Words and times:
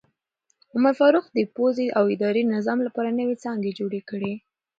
عمر 0.73 0.93
فاروق 0.99 1.25
د 1.33 1.37
پوځي 1.55 1.87
او 1.97 2.03
اداري 2.15 2.43
نظام 2.55 2.79
لپاره 2.87 3.17
نوې 3.19 3.35
څانګې 3.43 3.71
جوړې 3.79 4.01
کړې. 4.09 4.33